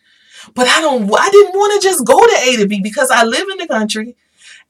But 0.53 0.67
I 0.67 0.79
don't, 0.79 1.13
I 1.13 1.29
didn't 1.29 1.53
want 1.53 1.81
to 1.81 1.85
just 1.85 2.05
go 2.05 2.17
to 2.17 2.37
A 2.47 2.55
to 2.55 2.65
B 2.65 2.79
because 2.81 3.11
I 3.11 3.25
live 3.25 3.49
in 3.51 3.57
the 3.57 3.67
country. 3.67 4.15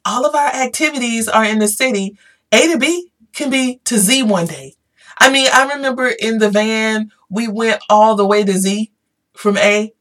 All 0.04 0.26
of 0.26 0.34
our 0.34 0.50
activities 0.50 1.28
are 1.28 1.46
in 1.46 1.60
the 1.60 1.68
city. 1.68 2.18
A 2.52 2.72
to 2.72 2.80
B 2.80 3.12
can 3.34 3.52
be 3.52 3.82
to 3.84 4.00
Z 4.00 4.24
one 4.24 4.48
day. 4.48 4.74
I 5.20 5.32
mean, 5.32 5.48
I 5.54 5.76
remember 5.76 6.08
in 6.08 6.40
the 6.40 6.50
van, 6.50 7.12
we 7.30 7.48
went 7.48 7.82
all 7.90 8.16
the 8.16 8.26
way 8.26 8.44
to 8.44 8.54
Z 8.54 8.92
from 9.34 9.58
A 9.58 9.94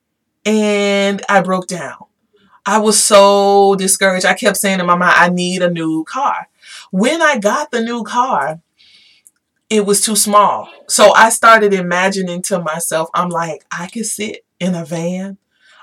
and 0.44 1.22
I 1.28 1.40
broke 1.40 1.66
down. 1.66 2.04
I 2.66 2.78
was 2.78 3.02
so 3.02 3.74
discouraged. 3.76 4.24
I 4.24 4.34
kept 4.34 4.56
saying 4.56 4.80
in 4.80 4.86
my 4.86 4.96
mind, 4.96 5.14
I 5.16 5.28
need 5.28 5.62
a 5.62 5.70
new 5.70 6.04
car. 6.04 6.48
When 6.90 7.20
I 7.20 7.38
got 7.38 7.70
the 7.70 7.82
new 7.82 8.04
car, 8.04 8.60
it 9.68 9.84
was 9.84 10.00
too 10.00 10.16
small. 10.16 10.68
So 10.88 11.12
I 11.12 11.30
started 11.30 11.74
imagining 11.74 12.42
to 12.42 12.60
myself, 12.60 13.10
I'm 13.14 13.28
like, 13.28 13.64
I 13.70 13.88
could 13.88 14.06
sit 14.06 14.44
in 14.60 14.74
a 14.74 14.84
van 14.84 15.38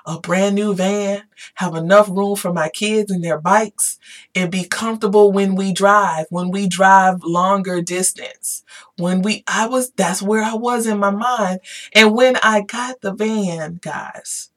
a 0.05 0.20
brand 0.20 0.55
new 0.55 0.74
van, 0.74 1.24
have 1.55 1.75
enough 1.75 2.10
room 2.10 2.36
for 2.36 2.53
my 2.53 2.70
kids 2.70 3.12
and 3.12 3.24
their 3.24 3.39
bikes, 3.39 4.00
and 4.36 4.51
be 4.51 4.63
comfortable 4.63 5.31
when 5.31 5.55
we 5.55 5.74
drive, 5.74 6.25
when 6.29 6.51
we 6.51 6.67
drive 6.67 7.24
longer 7.24 7.81
distance. 7.81 8.63
When 8.98 9.22
we, 9.22 9.43
I 9.48 9.67
was, 9.67 9.91
that's 9.91 10.22
where 10.22 10.43
I 10.43 10.55
was 10.55 10.88
in 10.88 11.00
my 11.00 11.12
mind. 11.12 11.60
And 11.93 12.15
when 12.15 12.38
I 12.38 12.62
got 12.62 13.01
the 13.01 13.13
van, 13.13 13.79
guys, 13.81 14.50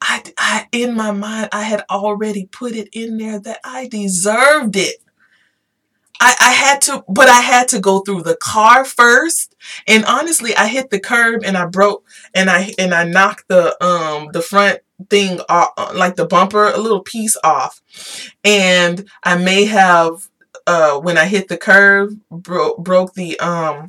I, 0.00 0.22
I, 0.36 0.66
in 0.72 0.94
my 0.94 1.12
mind, 1.12 1.48
I 1.52 1.62
had 1.62 1.84
already 1.90 2.46
put 2.46 2.72
it 2.72 2.88
in 2.92 3.16
there 3.18 3.40
that 3.40 3.60
I 3.64 3.88
deserved 3.88 4.76
it. 4.76 4.96
I, 6.20 6.34
I 6.40 6.52
had 6.52 6.80
to, 6.82 7.04
but 7.08 7.28
I 7.28 7.40
had 7.40 7.68
to 7.68 7.80
go 7.80 8.00
through 8.00 8.22
the 8.22 8.36
car 8.36 8.84
first. 8.84 9.54
And 9.86 10.04
honestly, 10.04 10.54
I 10.56 10.68
hit 10.68 10.90
the 10.90 11.00
curb 11.00 11.42
and 11.44 11.56
I 11.56 11.66
broke 11.66 12.06
and 12.34 12.48
I 12.48 12.72
and 12.78 12.94
I 12.94 13.04
knocked 13.04 13.48
the 13.48 13.76
um 13.84 14.28
the 14.32 14.40
front 14.40 14.80
thing 15.10 15.40
off, 15.48 15.70
like 15.94 16.16
the 16.16 16.26
bumper, 16.26 16.66
a 16.66 16.78
little 16.78 17.02
piece 17.02 17.36
off, 17.44 17.80
and 18.44 19.08
I 19.22 19.36
may 19.36 19.64
have 19.66 20.28
uh 20.66 20.98
when 20.98 21.18
I 21.18 21.26
hit 21.26 21.48
the 21.48 21.56
curve, 21.56 22.14
broke 22.30 22.78
broke 22.78 23.14
the 23.14 23.38
um 23.40 23.88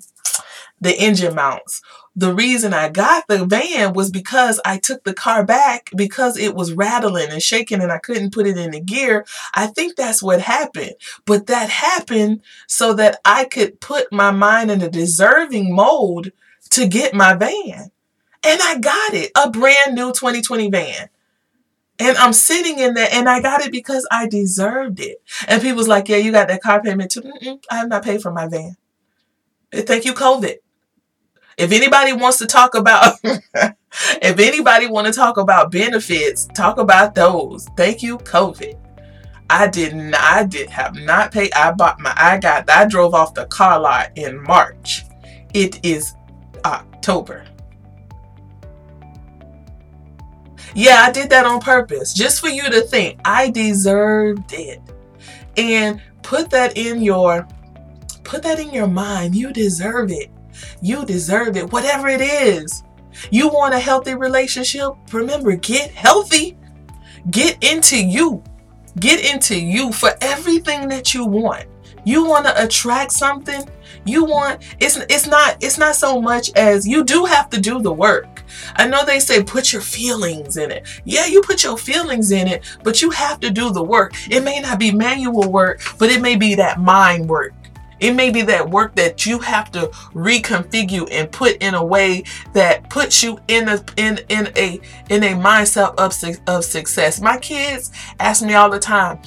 the 0.82 0.96
engine 0.98 1.36
mounts 1.36 1.82
the 2.16 2.34
reason 2.34 2.74
I 2.74 2.90
got 2.90 3.28
the 3.28 3.46
van 3.46 3.94
was 3.94 4.10
because 4.10 4.62
I 4.64 4.78
took 4.78 5.04
the 5.04 5.14
car 5.14 5.44
back 5.44 5.90
because 5.96 6.38
it 6.38 6.56
was 6.56 6.74
rattling 6.74 7.30
and 7.30 7.42
shaking 7.42 7.82
and 7.82 7.92
I 7.92 7.98
couldn't 7.98 8.34
put 8.34 8.48
it 8.48 8.58
in 8.58 8.72
the 8.72 8.80
gear. 8.80 9.26
I 9.54 9.68
think 9.68 9.96
that's 9.96 10.24
what 10.24 10.42
happened. 10.42 10.94
But 11.26 11.48
that 11.48 11.70
happened 11.70 12.42
so 12.68 12.94
that 12.94 13.20
I 13.26 13.46
could 13.46 13.82
put 13.82 14.14
my 14.14 14.32
mind 14.32 14.72
in 14.72 14.82
a 14.82 14.90
deserving 14.90 15.76
mode 15.76 16.32
to 16.72 16.88
get 16.88 17.14
my 17.14 17.34
van. 17.34 17.92
And 18.46 18.62
I 18.62 18.78
got 18.80 19.14
it, 19.14 19.32
a 19.36 19.50
brand 19.50 19.96
new 19.96 20.12
2020 20.14 20.70
van. 20.70 21.10
And 21.98 22.18
I'm 22.18 22.34
sitting 22.34 22.80
in 22.80 22.94
there 22.94 23.08
and 23.12 23.30
I 23.30 23.42
got 23.42 23.62
it 23.62 23.72
because 23.72 24.06
I 24.12 24.28
deserved 24.28 25.00
it. 25.00 25.22
And 25.48 25.62
people's 25.62 25.88
like, 25.88 26.10
yeah, 26.10 26.18
you 26.18 26.32
got 26.32 26.50
that 26.50 26.62
car 26.62 26.82
payment 26.82 27.12
too. 27.12 27.22
Mm-mm, 27.22 27.64
I 27.72 27.78
have 27.78 27.88
not 27.88 28.04
paid 28.04 28.22
for 28.22 28.32
my 28.32 28.48
van. 28.48 28.76
Thank 29.72 30.06
you, 30.06 30.14
COVID. 30.14 30.56
If 31.58 31.72
anybody 31.72 32.12
wants 32.12 32.38
to 32.40 32.48
talk 32.48 32.76
about 32.76 33.16
if 33.24 34.40
anybody 34.40 34.88
want 34.88 35.08
to 35.08 35.14
talk 35.14 35.38
about 35.38 35.72
benefits, 35.72 36.48
talk 36.54 36.78
about 36.78 37.16
those. 37.16 37.66
Thank 37.78 38.04
you, 38.04 38.18
COVID. 38.20 38.78
I 39.50 39.68
did 39.68 39.96
not 39.96 40.22
I 40.22 40.44
did 40.44 40.70
have 40.70 40.96
not 40.96 41.32
paid. 41.32 41.54
I 41.54 41.72
bought 41.72 42.02
my 42.02 42.14
I 42.18 42.40
got 42.40 42.70
I 42.70 42.86
drove 42.86 43.14
off 43.14 43.34
the 43.34 43.46
car 43.46 43.80
lot 43.80 44.12
in 44.16 44.42
March. 44.42 45.04
It 45.54 45.84
is 45.86 46.14
October. 46.66 47.46
Yeah, 50.74 51.02
I 51.02 51.12
did 51.12 51.30
that 51.30 51.46
on 51.46 51.60
purpose, 51.60 52.14
just 52.14 52.42
for 52.42 52.50
you 52.50 52.70
to 52.70 52.82
think 52.82 53.20
I 53.26 53.50
deserved 53.50 54.54
it. 54.54 54.82
And 55.58 56.02
put 56.22 56.50
that 56.50 56.78
in 56.78 57.02
your 57.02 57.48
put 58.24 58.44
that 58.44 58.60
in 58.60 58.72
your 58.72 58.88
mind. 58.88 59.36
You 59.36 59.54
deserve 59.54 60.12
it. 60.12 60.32
You 60.82 61.06
deserve 61.06 61.58
it, 61.58 61.72
whatever 61.72 62.08
it 62.08 62.22
is. 62.22 62.84
You 63.32 63.48
want 63.48 63.74
a 63.74 63.80
healthy 63.80 64.16
relationship? 64.16 64.92
Remember, 65.12 65.56
get 65.56 65.92
healthy. 65.92 66.58
Get 67.32 67.64
into 67.64 68.04
you. 68.04 68.44
Get 69.00 69.26
into 69.26 69.60
you 69.60 69.92
for 69.92 70.12
everything 70.22 70.88
that 70.90 71.14
you 71.14 71.26
want. 71.26 71.66
You 72.06 72.26
want 72.26 72.46
to 72.46 72.64
attract 72.64 73.12
something? 73.12 73.68
You 74.06 74.26
want 74.26 74.64
it's 74.80 74.98
it's 74.98 75.28
not 75.28 75.58
it's 75.62 75.78
not 75.78 75.96
so 75.96 76.22
much 76.22 76.52
as 76.56 76.88
you 76.88 77.04
do 77.04 77.26
have 77.26 77.50
to 77.50 77.60
do 77.60 77.82
the 77.82 77.92
work. 77.92 78.35
I 78.76 78.88
know 78.88 79.06
they 79.06 79.20
say 79.20 79.44
put 79.44 79.74
your 79.74 79.82
feelings 79.82 80.58
in 80.58 80.72
it. 80.72 80.88
Yeah, 81.06 81.26
you 81.26 81.42
put 81.42 81.64
your 81.64 81.78
feelings 81.78 82.32
in 82.32 82.48
it, 82.48 82.64
but 82.84 83.02
you 83.02 83.10
have 83.12 83.40
to 83.42 83.50
do 83.52 83.72
the 83.72 83.84
work. 83.84 84.14
It 84.30 84.44
may 84.44 84.60
not 84.62 84.80
be 84.80 84.92
manual 84.92 85.52
work, 85.52 85.82
but 86.00 86.10
it 86.10 86.22
may 86.22 86.36
be 86.36 86.56
that 86.56 86.80
mind 86.80 87.30
work 87.30 87.54
It 88.00 88.14
may 88.14 88.30
be 88.30 88.42
that 88.44 88.70
work 88.70 88.96
that 88.96 89.26
you 89.26 89.40
have 89.40 89.72
to 89.72 89.88
reconfigure 90.14 91.08
and 91.12 91.32
put 91.32 91.58
in 91.58 91.74
a 91.76 91.84
way 91.86 92.24
that 92.54 92.90
puts 92.90 93.24
you 93.24 93.40
in 93.48 93.70
a 93.70 93.84
in 93.98 94.20
in 94.30 94.52
a 94.58 94.82
in 95.10 95.24
a 95.24 95.34
mindset 95.34 95.96
of 95.98 96.14
of 96.48 96.66
success. 96.66 97.22
My 97.22 97.38
kids 97.38 97.92
ask 98.20 98.44
me 98.44 98.54
all 98.54 98.70
the 98.70 98.80
time, 98.80 99.20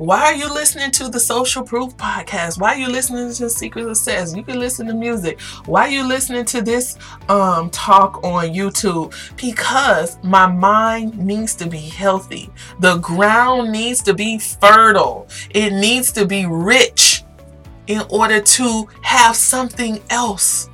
why 0.00 0.22
are 0.22 0.34
you 0.34 0.50
listening 0.50 0.90
to 0.92 1.10
the 1.10 1.20
Social 1.20 1.62
Proof 1.62 1.94
podcast? 1.98 2.58
Why 2.58 2.72
are 2.72 2.78
you 2.78 2.88
listening 2.88 3.34
to 3.34 3.50
Secret 3.50 3.84
Success? 3.94 4.34
You 4.34 4.42
can 4.42 4.58
listen 4.58 4.86
to 4.86 4.94
music. 4.94 5.38
Why 5.66 5.88
are 5.88 5.90
you 5.90 6.08
listening 6.08 6.46
to 6.46 6.62
this 6.62 6.96
um, 7.28 7.68
talk 7.68 8.24
on 8.24 8.46
YouTube? 8.46 9.12
Because 9.36 10.16
my 10.22 10.46
mind 10.46 11.18
needs 11.18 11.54
to 11.56 11.66
be 11.66 11.80
healthy. 11.80 12.48
The 12.78 12.96
ground 12.96 13.72
needs 13.72 14.00
to 14.04 14.14
be 14.14 14.38
fertile. 14.38 15.28
It 15.50 15.74
needs 15.74 16.12
to 16.12 16.24
be 16.24 16.46
rich 16.46 17.22
in 17.86 18.00
order 18.08 18.40
to 18.40 18.88
have 19.02 19.36
something 19.36 20.00
else 20.08 20.70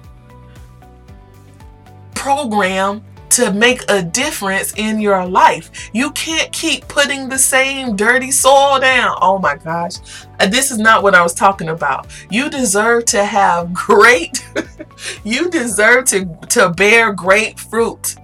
program 2.14 3.02
to 3.36 3.52
make 3.52 3.82
a 3.88 4.02
difference 4.02 4.72
in 4.76 5.00
your 5.00 5.26
life. 5.26 5.90
You 5.92 6.10
can't 6.12 6.50
keep 6.52 6.86
putting 6.88 7.28
the 7.28 7.38
same 7.38 7.96
dirty 7.96 8.30
soil 8.30 8.80
down. 8.80 9.16
Oh 9.20 9.38
my 9.38 9.56
gosh. 9.56 9.94
Uh, 10.40 10.46
this 10.46 10.70
is 10.70 10.78
not 10.78 11.02
what 11.02 11.14
I 11.14 11.22
was 11.22 11.34
talking 11.34 11.68
about. 11.68 12.06
You 12.30 12.50
deserve 12.50 13.04
to 13.06 13.24
have 13.24 13.72
great 13.86 14.46
you 15.24 15.50
deserve 15.50 16.06
to 16.06 16.26
to 16.50 16.70
bear 16.70 17.12
great 17.12 17.58
fruit. 17.58 18.16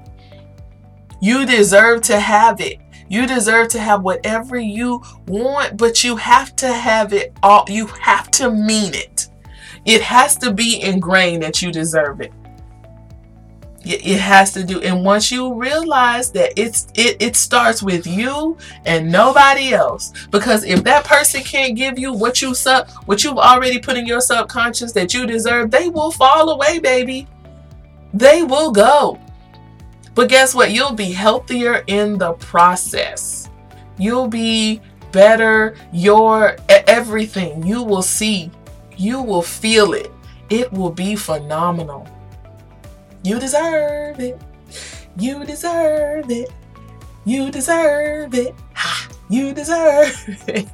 You 1.21 1.47
deserve 1.47 2.02
to 2.02 2.19
have 2.19 2.61
it. 2.61 2.78
You 3.09 3.26
deserve 3.26 3.69
to 3.69 3.78
have 3.78 4.02
whatever 4.02 4.59
you 4.59 5.02
want, 5.26 5.76
but 5.76 6.02
you 6.02 6.16
have 6.16 6.57
to 6.57 6.73
have 6.73 7.12
it 7.12 7.37
all. 7.42 7.64
You 7.69 7.87
have 7.87 8.31
to 8.33 8.50
mean 8.50 8.95
it. 8.95 9.28
It 9.85 10.00
has 10.00 10.37
to 10.38 10.52
be 10.52 10.81
ingrained 10.81 11.42
that 11.42 11.61
you 11.61 11.71
deserve 11.71 12.21
it. 12.21 12.33
It 13.85 14.21
has 14.21 14.53
to 14.53 14.62
do, 14.62 14.81
and 14.81 15.05
once 15.05 15.33
you 15.33 15.55
realize 15.55 16.31
that 16.33 16.53
it's 16.57 16.87
it, 16.95 17.17
it 17.21 17.35
starts 17.35 17.83
with 17.83 18.07
you 18.07 18.57
and 18.85 19.11
nobody 19.11 19.73
else. 19.75 20.12
Because 20.31 20.65
if 20.65 20.85
that 20.85 21.05
person 21.05 21.43
can't 21.43 21.77
give 21.77 21.99
you 21.99 22.12
what 22.12 22.41
you 22.41 22.55
sub, 22.55 22.89
what 23.07 23.25
you've 23.25 23.39
already 23.39 23.81
put 23.81 23.97
in 23.97 24.07
your 24.07 24.21
subconscious 24.21 24.93
that 24.93 25.12
you 25.12 25.27
deserve, 25.27 25.71
they 25.71 25.89
will 25.89 26.12
fall 26.12 26.51
away, 26.51 26.79
baby. 26.79 27.27
They 28.15 28.43
will 28.43 28.71
go. 28.71 29.19
But 30.15 30.29
guess 30.29 30.55
what? 30.55 30.73
You'll 30.73 30.93
be 30.93 31.11
healthier 31.12 31.83
in 31.87 32.19
the 32.19 32.35
process. 32.35 33.51
You'll 33.99 34.29
be 34.29 34.81
better. 35.11 35.75
Your 35.93 36.57
everything 36.69 37.67
you 37.67 37.83
will 37.83 38.03
see, 38.03 38.51
you 38.97 39.23
will 39.23 39.43
feel 39.43 39.93
it. 39.95 40.12
It 40.51 40.73
will 40.73 40.91
be 40.91 41.17
phenomenal. 41.17 42.07
You 43.23 43.38
deserve 43.38 44.19
it. 44.21 44.41
You 45.17 45.45
deserve 45.45 46.31
it. 46.31 46.50
You 47.25 47.50
deserve 47.50 48.35
it. 48.35 48.55
Ha! 48.75 49.09
You 49.29 49.55
deserve 49.55 50.45
it. 50.49 50.69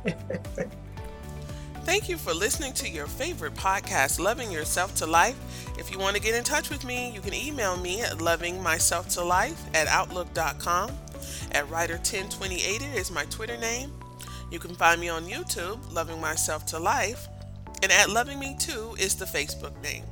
Thank 1.84 2.08
you 2.08 2.16
for 2.16 2.34
listening 2.34 2.72
to 2.74 2.88
your 2.88 3.06
favorite 3.06 3.54
podcast, 3.54 4.18
Loving 4.18 4.50
Yourself 4.50 4.94
to 4.96 5.06
Life. 5.06 5.38
If 5.78 5.90
you 5.90 5.98
want 5.98 6.16
to 6.16 6.22
get 6.22 6.34
in 6.34 6.44
touch 6.44 6.70
with 6.70 6.84
me, 6.84 7.10
you 7.12 7.20
can 7.20 7.34
email 7.34 7.76
me 7.76 8.02
at 8.02 8.18
lovingmyselftolife 8.18 9.56
at 9.74 9.86
outlook.com. 9.86 10.90
At 11.52 11.66
Writer1028 11.66 12.94
is 12.94 13.10
my 13.10 13.24
Twitter 13.26 13.56
name. 13.56 13.92
You 14.50 14.58
can 14.58 14.74
find 14.74 15.00
me 15.00 15.08
on 15.08 15.24
YouTube, 15.24 15.78
Loving 15.92 16.20
Myself 16.20 16.64
to 16.66 16.78
Life. 16.78 17.28
And 17.82 17.92
at 17.92 18.10
Loving 18.10 18.38
Me 18.38 18.56
Too 18.58 18.94
is 18.98 19.14
the 19.14 19.24
Facebook 19.24 19.80
name. 19.82 20.04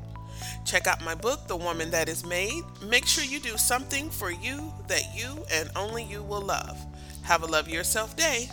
Check 0.67 0.89
out 0.89 1.01
my 1.05 1.15
book, 1.15 1.47
The 1.47 1.57
Woman 1.57 1.93
That 1.93 2.09
Is 2.09 2.27
Made. 2.27 2.65
Make 2.83 3.07
sure 3.07 3.23
you 3.23 3.39
do 3.39 3.57
something 3.57 4.11
for 4.11 4.33
you 4.33 4.73
that 4.89 5.15
you 5.15 5.47
and 5.53 5.71
only 5.77 6.03
you 6.03 6.25
will 6.25 6.41
love. 6.41 6.77
Have 7.23 7.45
a 7.45 7.47
love 7.47 7.69
yourself 7.69 8.17
day. 8.17 8.51